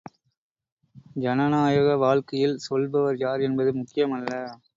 ஜனநாயக 1.15 1.97
வாழ்க்கையில் 1.97 2.57
சொல்பவர் 2.59 3.19
யார் 3.19 3.41
என்பது 3.41 3.73
முக்கியமல்ல. 3.75 4.33